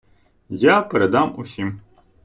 [0.63, 1.73] Я передам усім.